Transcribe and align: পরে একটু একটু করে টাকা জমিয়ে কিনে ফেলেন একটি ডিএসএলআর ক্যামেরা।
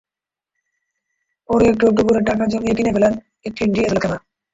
পরে 1.49 1.65
একটু 1.71 1.83
একটু 1.89 2.01
করে 2.07 2.19
টাকা 2.29 2.43
জমিয়ে 2.51 2.75
কিনে 2.77 2.95
ফেলেন 2.95 3.13
একটি 3.47 3.61
ডিএসএলআর 3.73 4.01
ক্যামেরা। 4.01 4.21